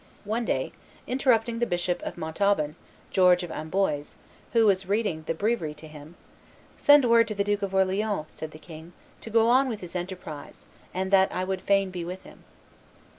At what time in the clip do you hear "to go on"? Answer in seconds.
9.19-9.69